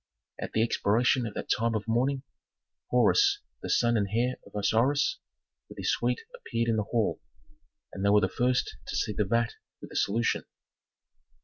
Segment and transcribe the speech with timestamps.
[0.39, 2.23] At the expiration of that time of mourning,
[2.89, 5.19] Horus, the son and heir of Osiris,
[5.69, 7.21] with his suite appeared in the hall,
[7.93, 10.45] and they were the first to see the vat with the solution.